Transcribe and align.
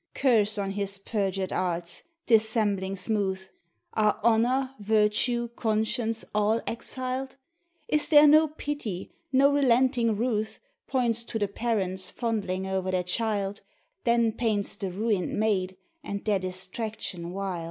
Curse 0.15 0.57
on 0.57 0.71
his 0.71 0.97
perjured 0.97 1.53
arts! 1.53 2.01
dissembling 2.25 2.95
smooth.! 2.95 3.39
Arc 3.93 4.19
honor, 4.23 4.73
virtue, 4.79 5.49
conscience, 5.49 6.25
all 6.33 6.59
exiled? 6.65 7.35
Is 7.87 8.09
there 8.09 8.25
no 8.25 8.47
pity, 8.47 9.11
no 9.31 9.53
relenting 9.53 10.15
ruth, 10.17 10.57
Points 10.87 11.23
to 11.25 11.37
the 11.37 11.47
parents 11.47 12.09
fondling 12.09 12.65
o'er 12.65 12.89
their 12.89 13.03
child, 13.03 13.61
Then 14.03 14.31
paints 14.31 14.75
the 14.75 14.89
ruined 14.89 15.37
maid, 15.39 15.77
and 16.03 16.25
their 16.25 16.39
distraction 16.39 17.29
wild? 17.31 17.59